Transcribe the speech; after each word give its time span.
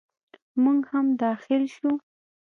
موږ 0.63 0.81
هم 0.93 1.07
داخل 1.23 1.63
شوو. 1.75 1.93